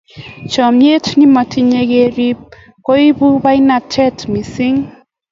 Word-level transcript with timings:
chamiet 0.51 1.05
ne 1.17 1.25
matinye 1.35 1.81
kerib 1.91 2.39
koibu 2.85 3.27
bainaiet 3.43 4.17
mising 4.31 4.79